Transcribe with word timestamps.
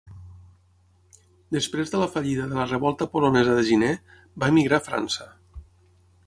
Després 1.57 1.93
de 1.95 1.99
la 2.03 2.07
fallida 2.15 2.47
de 2.53 2.57
la 2.61 2.65
Revolta 2.71 3.09
polonesa 3.17 3.59
de 3.59 3.67
gener, 3.69 3.91
va 4.45 4.51
emigrar 4.55 4.81
a 4.83 4.87
França. 4.89 5.29